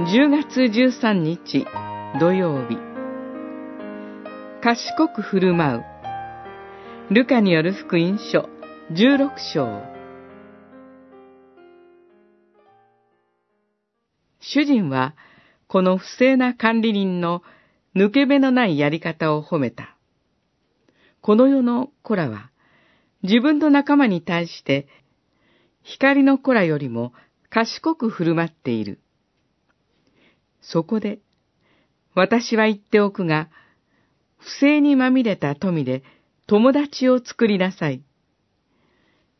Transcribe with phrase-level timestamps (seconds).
[0.00, 1.66] 10月13日
[2.18, 2.78] 土曜日
[4.62, 5.84] 賢く振る舞
[7.10, 8.48] うルカによる福音書
[8.92, 9.82] 16章
[14.40, 15.14] 主人は
[15.66, 17.42] この不正な管理人の
[17.94, 19.98] 抜け目のないやり方を褒めた。
[21.20, 22.50] この世の子らは
[23.22, 24.88] 自分の仲間に対して
[25.82, 27.12] 光の子らよりも
[27.50, 28.98] 賢く振る舞っている。
[30.60, 31.20] そこで、
[32.14, 33.48] 私は言っておくが、
[34.38, 36.02] 不正にまみれた富で
[36.46, 38.02] 友達を作りなさい。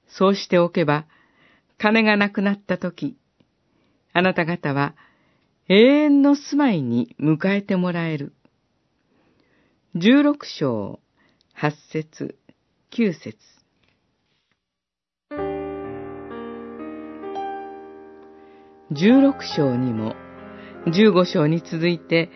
[0.08, 1.06] そうしておけば、
[1.78, 3.16] 金がなくなったとき、
[4.12, 4.94] あなた方は
[5.68, 8.34] 永遠の住まいに迎えてもらえる。
[9.94, 11.00] 十六章、
[11.52, 12.36] 八節、
[12.90, 13.36] 九節。
[18.92, 20.16] 十六章にも
[20.86, 22.30] 15章に続いて、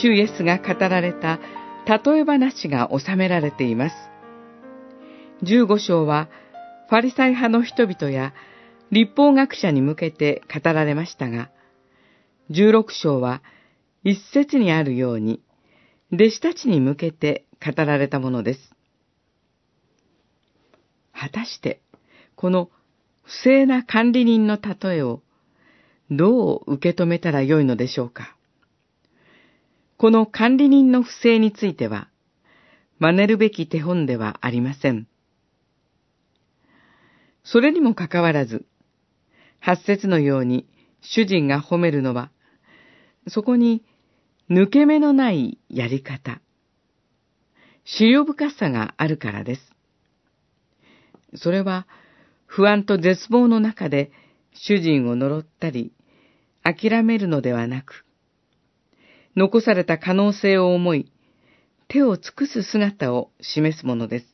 [0.00, 1.38] 主イエスが語られた
[1.86, 3.94] 例え話が収められています。
[5.42, 6.28] 15章は、
[6.88, 8.32] ファリサイ派の人々や
[8.90, 11.50] 立法学者に向けて語られましたが、
[12.50, 13.42] 16章は
[14.02, 15.42] 一節にあるように、
[16.12, 18.60] 弟子たちに向けて語られたものです。
[21.12, 21.80] 果たして、
[22.34, 22.70] この
[23.22, 25.22] 不正な管理人の例えを
[26.10, 28.36] どう受け止めたらよいのでしょうか？
[29.96, 32.08] この管理人の不正については、
[32.98, 35.06] 真似るべき手本ではありません。
[37.42, 38.66] それにもかかわらず、
[39.60, 40.66] 八節のように
[41.00, 42.30] 主人が褒めるのは、
[43.28, 43.82] そこに
[44.50, 46.40] 抜け目のないやり方、
[47.84, 49.72] 資料深さがあるからです。
[51.34, 51.86] それは
[52.46, 54.12] 不安と絶望の中で
[54.52, 55.92] 主人を呪ったり、
[56.64, 58.04] 諦めるのではなく、
[59.36, 61.12] 残された可能性を思い、
[61.88, 64.26] 手を尽くす姿を示すものです。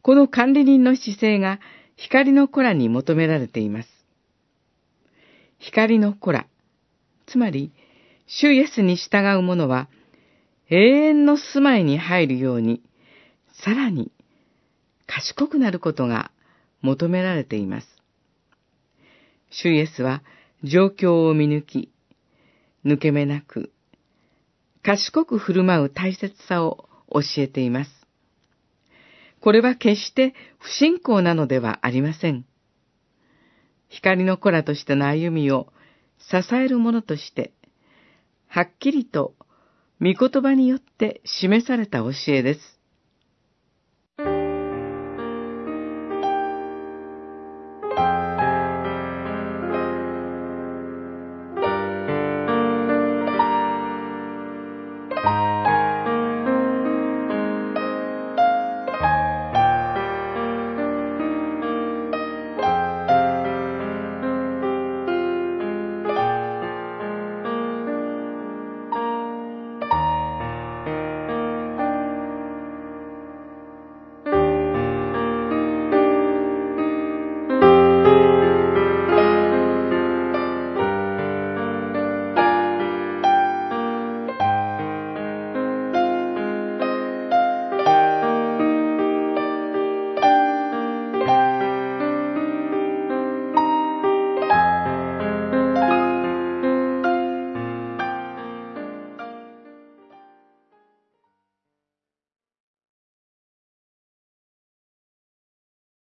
[0.00, 1.60] この管理人の姿勢が
[1.96, 3.88] 光の子らに求められています。
[5.58, 6.46] 光の子ら、
[7.26, 7.72] つまり、
[8.26, 9.88] 主イエスに従う者は、
[10.70, 12.82] 永遠の住まいに入るように、
[13.52, 14.10] さらに
[15.06, 16.30] 賢くなることが
[16.80, 17.95] 求められています。
[19.50, 20.22] 主イエスは
[20.62, 21.92] 状況を見抜き、
[22.84, 23.72] 抜け目なく、
[24.82, 27.90] 賢く振る舞う大切さを教えています。
[29.40, 32.44] これは決して不信仰なのではありません。
[33.88, 35.68] 光の子らとしての歩みを
[36.18, 37.52] 支えるものとして、
[38.48, 39.34] はっきりと
[40.00, 42.75] 御言葉によって示された教えです。